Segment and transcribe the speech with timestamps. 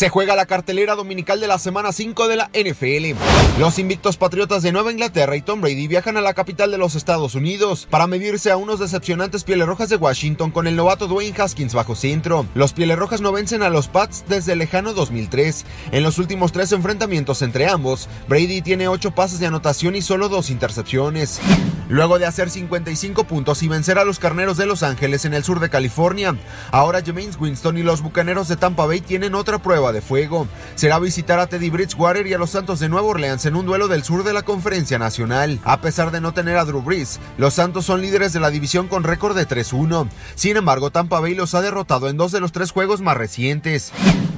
[0.00, 3.20] Se juega la cartelera dominical de la semana 5 de la NFL.
[3.60, 6.94] Los invictos patriotas de Nueva Inglaterra y Tom Brady viajan a la capital de los
[6.94, 11.36] Estados Unidos para medirse a unos decepcionantes Pieles Rojas de Washington con el novato Dwayne
[11.38, 12.46] Haskins bajo centro.
[12.54, 15.66] Los Pieles Rojas no vencen a los Pats desde el lejano 2003.
[15.92, 20.30] En los últimos tres enfrentamientos entre ambos, Brady tiene 8 pases de anotación y solo
[20.30, 21.42] 2 intercepciones.
[21.90, 25.42] Luego de hacer 55 puntos y vencer a los Carneros de Los Ángeles en el
[25.42, 26.36] sur de California,
[26.70, 30.46] ahora Jameis Winston y los Bucaneros de Tampa Bay tienen otra prueba de fuego.
[30.76, 33.88] Será visitar a Teddy Bridgewater y a los Santos de Nueva Orleans en un duelo
[33.88, 35.58] del sur de la Conferencia Nacional.
[35.64, 38.86] A pesar de no tener a Drew Brees, los Santos son líderes de la división
[38.86, 40.08] con récord de 3-1.
[40.36, 43.90] Sin embargo, Tampa Bay los ha derrotado en dos de los tres juegos más recientes.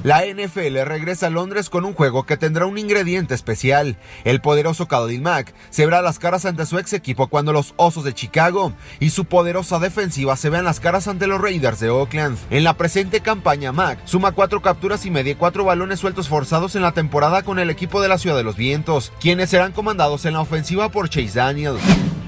[0.03, 3.95] La NFL regresa a Londres con un juego que tendrá un ingrediente especial.
[4.25, 8.03] El poderoso Khalil Mack se verá las caras ante su ex equipo cuando los Osos
[8.03, 12.37] de Chicago y su poderosa defensiva se vean las caras ante los Raiders de Oakland.
[12.49, 16.75] En la presente campaña, Mack suma cuatro capturas y media y cuatro balones sueltos forzados
[16.75, 20.25] en la temporada con el equipo de la Ciudad de los Vientos, quienes serán comandados
[20.25, 21.77] en la ofensiva por Chase Daniel.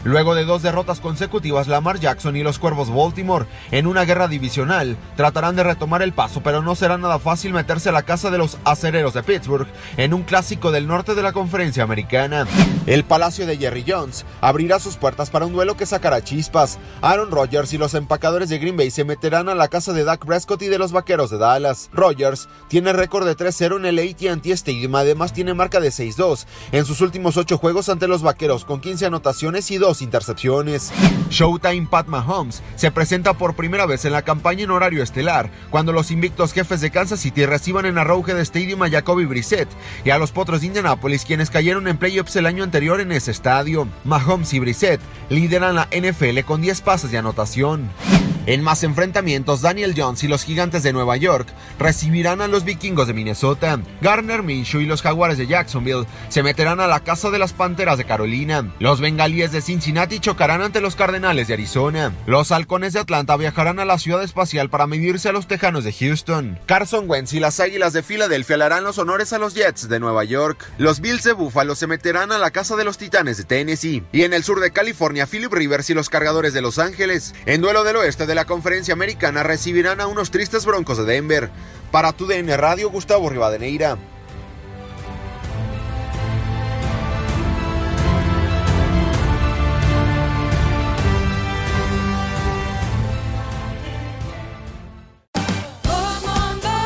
[0.05, 4.97] Luego de dos derrotas consecutivas, Lamar Jackson y los Cuervos Baltimore, en una guerra divisional,
[5.15, 8.37] tratarán de retomar el paso, pero no será nada fácil meterse a la casa de
[8.37, 9.67] los acereros de Pittsburgh
[9.97, 12.45] en un clásico del norte de la conferencia americana.
[12.85, 16.77] El Palacio de Jerry Jones abrirá sus puertas para un duelo que sacará chispas.
[17.01, 20.23] Aaron Rodgers y los empacadores de Green Bay se meterán a la casa de Dak
[20.23, 21.89] Prescott y de los Vaqueros de Dallas.
[21.91, 26.85] Rodgers tiene récord de 3-0 en el AT&T Stadium, además tiene marca de 6-2 en
[26.85, 30.91] sus últimos 8 juegos ante los Vaqueros con 15 anotaciones y 2 intercepciones.
[31.29, 35.91] Showtime Pat Mahomes se presenta por primera vez en la campaña en horario estelar, cuando
[35.91, 39.69] los invictos jefes de Kansas City reciban en Arrowhead Stadium a Jacoby Brissett
[40.03, 43.31] y a los Potros de Indianapolis, quienes cayeron en playoffs el año anterior en ese
[43.31, 43.87] estadio.
[44.03, 47.89] Mahomes y Brissett lideran la NFL con 10 pases de anotación.
[48.47, 51.47] En más enfrentamientos, Daniel Jones y los Gigantes de Nueva York
[51.79, 53.79] recibirán a los Vikingos de Minnesota.
[54.01, 57.97] Garner Minshew y los Jaguares de Jacksonville se meterán a la casa de las Panteras
[57.97, 58.71] de Carolina.
[58.79, 62.13] Los Bengalíes de Cincinnati chocarán ante los Cardenales de Arizona.
[62.27, 65.93] Los Halcones de Atlanta viajarán a la ciudad espacial para medirse a los Tejanos de
[65.93, 66.59] Houston.
[66.67, 69.99] Carson Wentz y las Águilas de Filadelfia le harán los honores a los Jets de
[69.99, 70.71] Nueva York.
[70.77, 74.03] Los Bills de Buffalo se meterán a la casa de los Titanes de Tennessee.
[74.11, 77.33] Y en el sur de California, Philip Rivers y los Cargadores de Los Ángeles.
[77.47, 81.49] En duelo del oeste de la conferencia americana recibirán a unos tristes broncos de Denver.
[81.91, 83.97] Para tu DN Radio, Gustavo Rivadeneira.